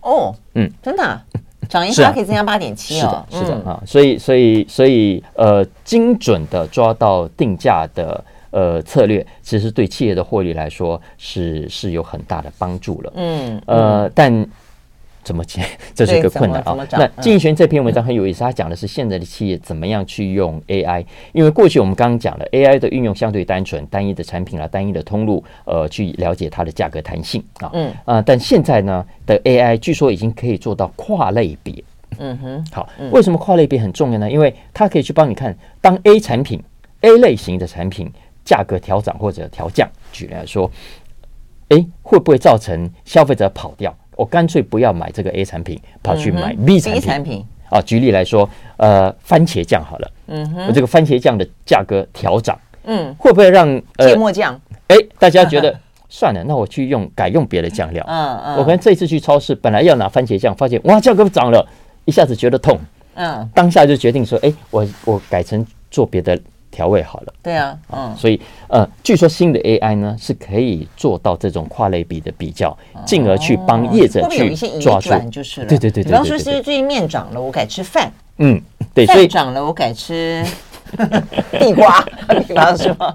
[0.00, 1.20] 哦，嗯，真的，
[1.70, 8.24] 涨一趴可以增加八点七哦，是的啊，所以所以所以呃，精准的抓到定价的。
[8.52, 13.12] 呃，策略其实对企业的获利来说是是有很大的帮助了。
[13.16, 14.46] 嗯，呃，但
[15.24, 15.62] 怎么解？
[15.94, 16.76] 这是一个困难啊。
[16.92, 21.04] 那经济学人这篇文章很有意思，他讲的是现在的企业怎么样去用 AI。
[21.32, 27.70] 因为过去我们刚刚讲了 AI 的运用相对单纯，单一的产品啊，单一的通路，呃，去了解它的价格弹性啊。
[27.72, 31.82] 嗯啊，但现在呢的 AI 据说已经可以做到跨类别。
[32.18, 34.30] 嗯哼，好，为什么跨类别很重要呢？
[34.30, 36.60] 因为它可以去帮你看，当 A 产品
[37.02, 38.12] A 类型的产品。
[38.44, 40.70] 价格调涨或者调降，举例来说，
[41.68, 43.94] 诶，会不会造成消费者跑掉？
[44.16, 47.02] 我干脆不要买这个 A 产品，跑去买 B 产品。
[47.02, 54.60] 嗯、产品啊，举例来说，呃，番茄酱好了，嗯哼，这个番茄酱的价格调涨，嗯，会不会让芥末酱？
[54.88, 55.74] 诶，大家觉得
[56.10, 58.04] 算了，那我去用改用别的酱料。
[58.06, 61.66] 嗯嗯，我可能这次去超市，本来要拿番茄酱，发现哇，价格涨了，
[62.04, 62.78] 一下子觉得痛，
[63.14, 66.38] 嗯，当下就决定说，哎，我我改成做别的。
[66.72, 75.68] 调味好了，对啊，嗯，所以呃，据说新的 AI 呢是可以做到这种跨类比的比较，进而去帮业者去抓住，就是了。
[75.68, 78.10] 对对对，比方说，其实最近面涨了，我改吃饭。
[78.38, 78.60] 嗯，
[78.94, 80.42] 对，所以涨了，我改吃
[81.58, 82.04] 地瓜。
[82.46, 83.14] 地瓜是吗，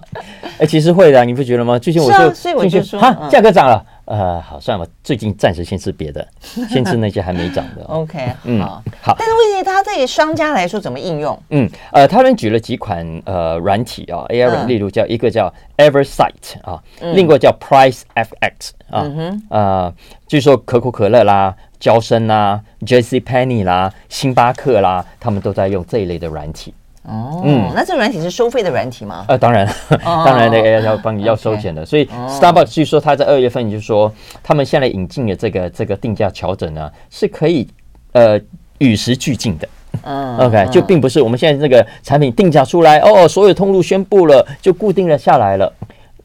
[0.60, 1.78] 哎，其实会的，你不觉得吗？
[1.80, 3.84] 最近我就，所以我就说，哈，价格涨了。
[4.06, 7.84] 呃，好，算了，最近暂时先吃别的， 先吃那些还没涨的。
[7.88, 8.82] OK，嗯，好。
[9.02, 11.38] 好，但是问题，它对商家来说怎么应用？
[11.50, 19.94] 嗯，呃，他们举了几款呃软体啊，AI 软，例如叫一个叫 Eversight 啊，另一个叫 PriceFX 啊，嗯、呃，
[20.26, 26.74] 据说可口可乐啦、娇生啦、JCPenney 啦、星巴克啦，他们都在用这一类的软体。
[27.08, 29.26] 哦，嗯，那这个软体是收费的软体吗？
[29.30, 29.68] 呃，当然，
[30.04, 31.86] 当然那个要帮你要收钱的。
[31.86, 37.68] 所以 Starbucks 据说他在二月份就说，他们现在引进的这个这个定价调整呢，是可以
[38.12, 38.40] 呃
[38.80, 39.68] 与时俱进的。
[40.04, 45.74] 嗯，OK，就并不是我们现在这个产品定价出来，哦，所有通路宣布了，就固定了下来了，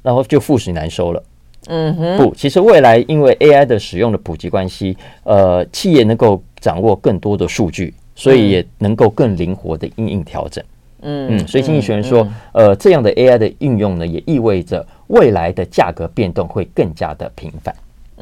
[0.03, 1.23] 然后就覆水难收了。
[1.69, 10.63] 嗯哼，不，其实未来因为 AI 的使用的普及关系，呃，企业能够掌握更多的数据，所以也能够更灵活的应应调整。
[11.03, 17.75] 嗯嗯，所以经济学人说，呃，这样的 AI 的应用呢，也意味着未来的价格变动会更加的频繁。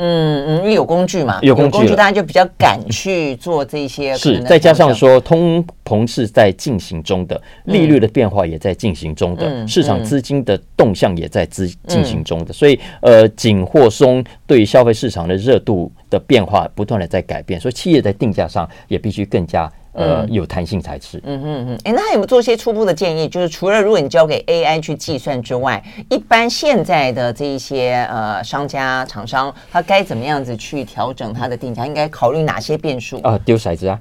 [0.03, 4.16] 嗯嗯，因为有工具嘛，有工具，大家就比较敢去做这些。
[4.16, 19.71] 是，再加上说，通膨是在进行中的，利率的变化也在进行中的，市场资金的动向也在资进行中的，所以呃，紧或松对于消费市场的热度的变化不断的在改变，所以企业在定价上也必须更加。
[19.92, 21.18] 呃，有弹性才是。
[21.24, 21.79] 嗯嗯嗯。
[21.85, 23.29] 哎，那他有没有做一些初步的建议？
[23.29, 31.85] 就是除了如果你交给 AI 去计算之外，一般现在的这一些呃商家厂商，他该怎么样子去调整它的定价？
[31.87, 33.20] 应该考虑哪些变数？
[33.22, 34.00] 啊，丢骰子啊？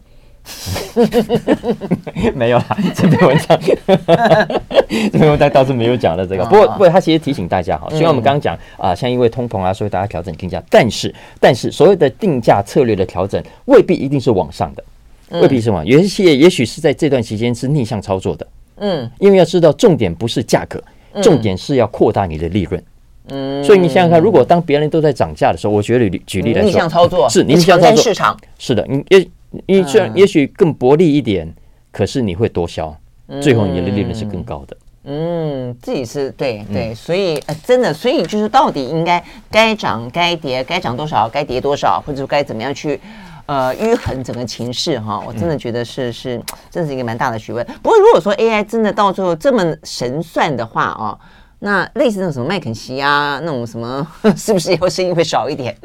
[2.33, 3.59] 没有啦， 这篇文章，
[4.87, 6.43] 这篇文章倒是没有讲到这个。
[6.45, 14.83] 不过，不过他其实提醒大家哈，虽然我们刚刚讲啊，像因为通膨啊，所以大家调整定价，但是但是所有的定价策略的调整，未必一定是往上的。
[15.31, 15.85] 未必什么？
[15.85, 20.83] 有些企业也许是在这段期间是逆向操作的，嗯，因为要知道重点不是价格，
[21.21, 22.83] 重点是要扩大你的利润，
[23.27, 28.01] 嗯，所以你想想看，如果当别人都在涨价的时候，我觉得举例来说，逆向操作是逆向操作。
[28.01, 29.27] 市场，是的，你也
[29.67, 31.47] 你虽然也许更薄利一点，
[31.91, 32.95] 可是你会多销，
[33.41, 42.99] 最后你的利润是更高的，嗯，自己是对对，所以呃，真的，所以就是到底应该该涨该跌，该涨多少该跌多少，或者该怎么样去。
[43.49, 47.65] 呃，迂衡整个情势哈，我真的觉得是是，这是一个蛮大的学问。
[47.81, 51.17] 不过如果说 AI 真的到最后这么神算的话哦，
[51.57, 54.07] 那类似那种什么麦肯锡啊，那种什么，
[54.37, 55.75] 是不是以后生意会少一点？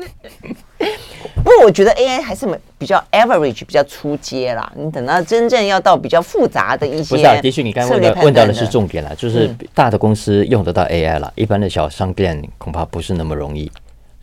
[1.37, 2.47] 不过我觉得 AI 还是
[2.77, 4.71] 比较 average，比较初阶啦。
[4.77, 13.73] 你等到真正要到比较复杂的一些，不是啊，的确你刚刚问的问到的是重点了，就是大的公司用得到 AI 了，一般的小商店恐怕不是那么容易。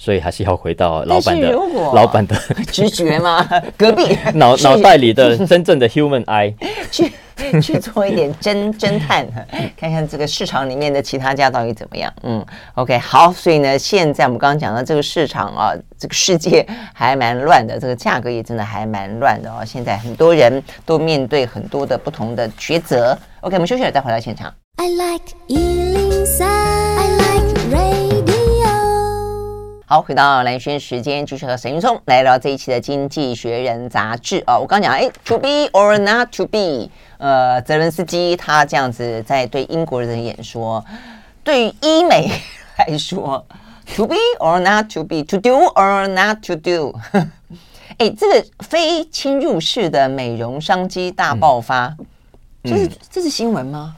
[0.01, 1.51] 所以还是要回到老板的
[1.93, 2.35] 老板的
[2.71, 3.47] 直觉吗？
[3.77, 6.51] 隔壁脑 脑袋里的真正的 human eye
[6.89, 7.13] 去
[7.61, 9.27] 去做一点侦侦探，
[9.77, 12.11] 看看这个市场里面的其他家到底怎么样。
[12.23, 13.31] 嗯，OK，好。
[13.31, 19.63] 所以呢，现在我们刚刚讲到这个市场啊，这个世界还蛮乱的，这个价格也真的还蛮乱的哦。
[19.63, 23.15] 现在很多人都面对很多的不同的抉择。
[23.41, 24.51] OK，我们休息了再回到现场。
[24.77, 25.35] I like
[29.91, 34.57] 好，回到蓝轩时间，继续和沈云聪来聊这一期的《经济学人》杂志啊。
[34.57, 40.81] 我刚讲，哎，to be or not to be，呃，泽伦斯基他这样子在对英国人演说，
[41.43, 42.31] 对于医美
[42.77, 43.45] 来说
[43.93, 46.97] ，to be or not to be，to do or not to do，
[47.99, 51.93] 哎，这个非侵入式的美容商机大爆发，
[52.63, 53.97] 这是这是新闻吗？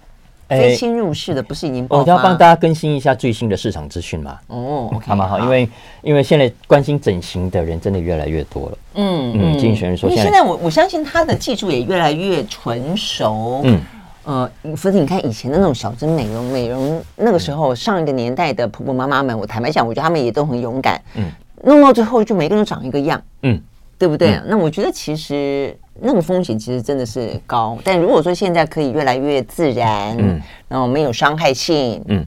[0.58, 1.86] 非侵入式的不是已经？
[1.90, 4.40] 我要帮大家更新一下最新的市场资讯嘛。
[4.48, 5.28] 哦，好吗？
[5.28, 5.70] 好，因为
[6.02, 8.78] 因为现在关心整形的人真的越来越多了。
[8.96, 13.62] 嗯嗯，经济学人说，现在我我相信他的技术也越来越纯熟。
[13.64, 13.82] 嗯
[14.26, 21.02] 呃，否则你看以前的那种小针美容，美容那个时候上一个年代的婆婆妈妈们，我坦白讲，我觉得他们也都很勇敢。
[21.16, 21.26] 嗯，
[21.64, 23.22] 弄到最后就每个人都长一个样。
[23.42, 23.62] 嗯，
[23.98, 24.40] 对不对？
[24.48, 25.78] 那我觉得其实。
[26.02, 32.26] 那个风险其实真的是高，但如果说现在可以越来越自然，嗯，然后没有伤害性，嗯，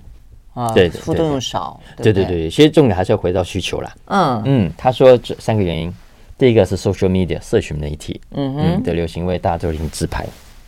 [0.54, 4.42] 啊，对，副作用少，对对对，其实重点还是要回到需求啦，嗯。
[4.44, 5.92] 嗯，他说这三个原因，
[6.38, 10.24] 第一个是 social media 社群媒体，嗯嗯的流行，因为大家都已经自拍。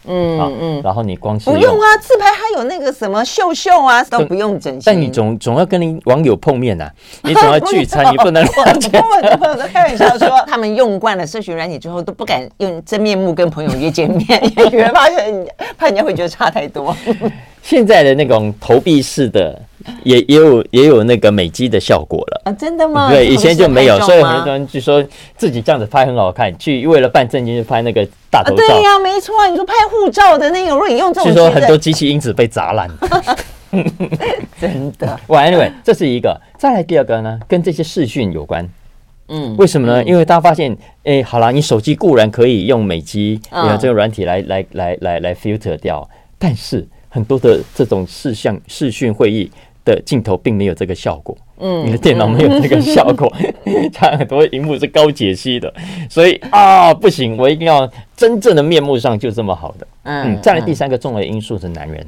[0.08, 4.82] 嗯嗯，然后你光是不用啊，自拍还有那个什么秀秀啊， 都不用整形。
[4.84, 6.88] 但你总总要跟你网友碰面呐，
[7.22, 8.44] 你总要聚餐，你不能。
[8.44, 14.42] 我跟我的朋友都开玩笑说，他们用惯了社群软体之后，都不敢用真面目跟朋友约见面，
[14.72, 16.96] 因为怕人怕人家会觉得差太多。
[17.62, 19.62] 现在的那种投币式的。
[20.02, 22.52] 也也有也有那个美肌的效果了啊！
[22.52, 23.10] 真的吗？
[23.10, 25.02] 对，以前就没有，所以很多人就说
[25.34, 28.56] 自己这样子拍很好看，去为了办证件就拍那个大头照。
[28.56, 32.90] 对呀，没错，你说拍护照的那个，如果你用这种，据说很多机器因此被砸烂。
[34.60, 35.18] 真的。
[35.28, 36.38] Anyway，这是一个。
[36.58, 38.68] 再来第二个呢，跟这些视讯有关。
[39.28, 40.04] 嗯，为什么呢？
[40.04, 46.06] 因为大家发现，哎，好了，你手机固然可以用美肌，用这个软体来来来来来 filter 掉，
[46.38, 46.86] 但是
[47.18, 49.50] 很多的这种视像视讯会议。
[49.84, 53.32] 的镜头并没有这个效果，嗯，你的电脑没有这个效果，
[53.94, 55.72] 它、嗯、很多荧幕是高解析的，
[56.10, 59.86] 所以啊，不行，我一定要真正的面目上就这么好的。
[60.02, 62.06] 嗯，嗯，再来第三个重要的因素是男人。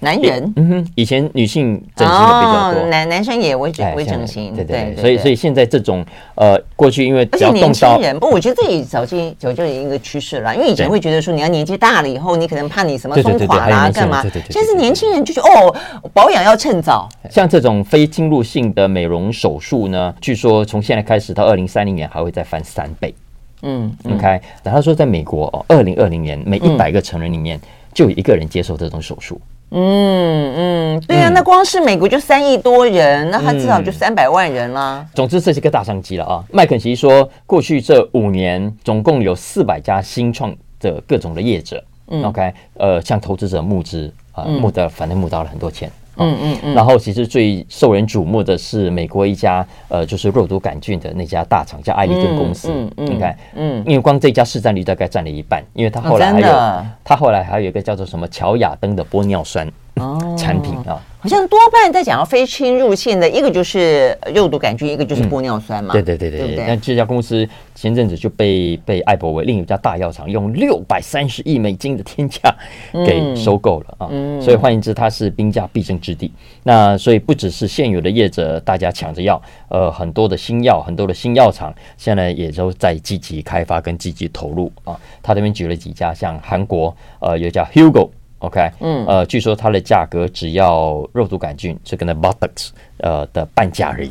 [0.00, 14.22] 男人，嗯哼，以前女性整形的比较多，男男生也微整微整形，对对，所以所以现在这种呃，过去因为而且年轻人，不，我觉得这也早期早就有一个趋势了，因为以前会觉得说你要年纪大了以后，你可能怕你什么松垮啦，干嘛？
[14.48, 15.76] 现在是年轻人就觉得哦，
[16.14, 17.06] 保养要趁早。
[17.30, 23.14] 像这种非侵入性的美容手术呢，据说从现在开始到二零三零年还会再翻三倍。
[23.62, 27.60] 嗯，OK，然后说在美国哦，二零二零年每一百个成人里面
[27.92, 29.38] 就有一个人接受这种手术。
[29.38, 35.06] 嗯嗯嗯，对啊，那光是美国就三亿多人，嗯、那他至少就三百万人啦。
[35.14, 36.44] 总之，这是个大商机了啊！
[36.50, 45.90] 麦肯锡说，过去这五年总共有四百家新创的各种的业者，嗯，OK，呃，向投资者募资啊、呃，募得反正募到了很多钱。
[46.16, 59.66] 嗯嗯嗯，然后其实最受人瞩目的是美国一家呃，就是肉毒杆菌的那家大厂叫艾利顿公司，你看，嗯，因为光这家市占率大概占了一半，因为它后来还有它后来还有一个叫做什么乔雅登的玻尿酸
[60.36, 61.00] 产品啊。
[61.22, 65.92] 好像多半在讲到非侵入性的一个就是肉毒杆菌，一个就是玻尿酸嘛。
[65.92, 66.64] 对对对对对。
[66.66, 72.40] 那这家公司前阵子就被被艾伯维另一家大药厂用六百三十亿美金的天价
[73.04, 74.08] 给收购了啊。
[74.40, 76.32] 所以换言之，它是兵家必争之地。
[76.62, 79.38] 那所以不只是现有的业者大家抢着要，
[79.68, 84.98] 呃，很多的新药，很多的新药厂现在也都在积极开发跟积极投入啊。
[85.22, 88.08] 他这边举了几家，像韩国呃有叫 Hugo。
[88.40, 94.10] OK，嗯，呃，据说它的价格只要肉毒杆菌这个呢 Botox 呃的半价而已。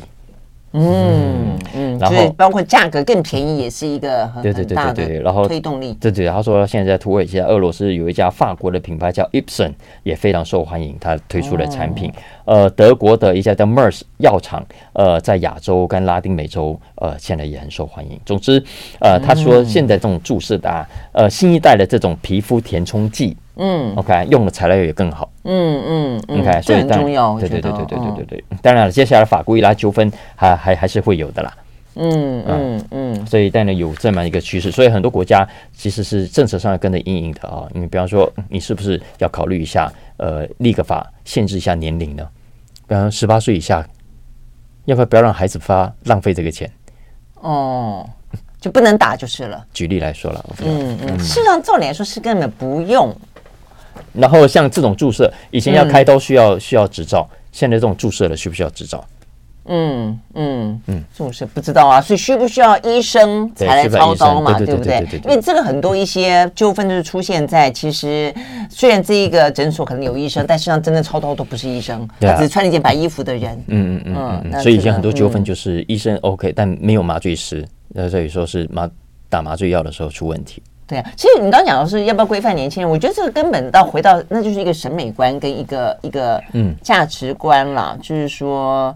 [0.72, 5.92] 嗯嗯，然后包括价格更便宜也是一个很对对对对对，然后推动力。
[5.94, 9.72] 对对，他说现在在土耳其、俄罗斯有一家法国的品牌叫 Ipsen
[10.04, 12.12] 也非常受欢迎，他推出的产品。
[12.44, 18.20] 呃，德国的一家叫 Merck 药厂，呃，在亚洲跟拉丁美洲，呃，现在也很受欢迎。
[18.24, 18.62] 总之，
[19.00, 23.36] 呃，他说现在这种注射的啊，呃，新一代的这种皮肤填充剂。
[23.62, 25.30] 嗯，OK，用的材料也更好。
[25.44, 27.38] 嗯嗯，OK，所以很重要。
[27.38, 28.44] 对对对对对对对对。
[28.62, 31.54] 当然了，接下来法国伊拉纠纷还还还是会有的啦。
[31.96, 37.68] 嗯嗯嗯，所以当然有这么一个趋势，所以很多国家其实是政策上跟着阴影的啊。
[37.74, 42.26] 你比方说，你是不是要考虑一下，呃，立个法限制一下年龄呢？
[42.88, 43.86] 比方说十八岁以下，
[44.86, 46.70] 要不要不要让孩子发浪费这个钱？
[47.40, 48.08] 哦，
[48.58, 49.66] 就不能打就是了。
[49.74, 53.14] 举例来说了，嗯嗯，事实上照理来说是根本不用。
[54.12, 59.04] 然后像这种注射，以前要开刀需要需要执照，现在这种注射的需不需要执照？
[59.66, 64.58] 嗯嗯嗯，注射不知道啊，所以需不需要医生才来操刀嘛？
[64.58, 65.06] 对不对？
[65.24, 68.34] 因为这个很多一些纠纷就是出现在，其实
[68.68, 73.64] 虽然这一个诊所可能有医生，但实际上真正操刀都不是医生，他只是穿了一件白衣服的人。
[73.68, 78.90] 嗯嗯嗯嗯，所以以前很多纠纷就是医生 OK，但没有麻醉师，那所以说是麻
[79.28, 80.60] 打麻醉药的时候出问题。
[80.90, 88.92] 对啊，其实你刚刚讲的是要不要规范年轻人，我觉得这个根本到回到那就是一个审美观跟一个一个嗯价值观啦，嗯、就是说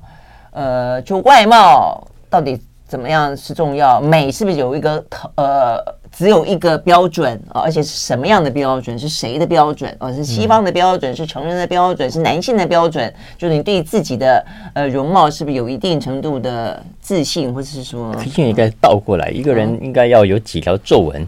[0.50, 5.04] 呃，就外貌到底怎么样是重要，美是不是有一个
[5.36, 5.76] 呃
[6.10, 7.62] 只有一个标准啊？
[7.62, 8.98] 而且是什么样的标准？
[8.98, 9.96] 是谁的标准？
[10.00, 11.14] 哦，是西方的标准？
[11.14, 12.10] 是成人的标准？
[12.10, 13.12] 是男性的标准？
[13.38, 21.24] 就是你对自己的呃容貌是不是有一定程度的自信，或者是说，毕竟应该倒过来，一个人应该要有几条皱纹。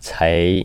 [0.00, 0.64] 才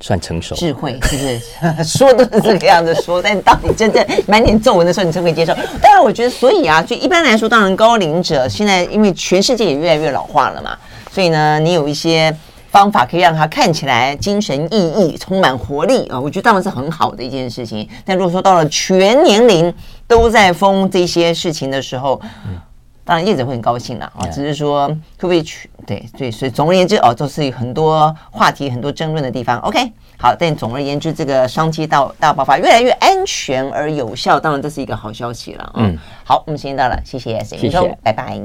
[0.00, 1.84] 算成熟，智慧是不是？
[1.86, 5.54] 说都是这个样子说，但当你真正满脸皱纹的时候，你才会接受。
[5.80, 10.76] 当然，我觉得，所以啊，就一般来说，当然高龄者现在因为全世界也越来越老化了嘛，
[11.10, 12.34] 所以呢，你有一些
[12.72, 17.88] 方法可以让他看起来精神奕奕、充满活力啊，我觉得当然是很好的一件事情。
[18.04, 19.72] 但如果说到了全年龄
[20.08, 22.20] 都在疯这些事情的时候，
[23.12, 29.58] 当然，业者会很高兴了啊，只是说会不会去对对，所以总而言之哦，都是有很多话题、很多争论的地方。
[29.58, 29.78] OK，
[30.18, 35.72] 好，但总而言之，这个商机到大爆发，越来越安全而有效，当然这是一个好消息了啊。
[35.74, 38.40] 嗯，好，我们时间到了，谢谢沈云聪，拜拜。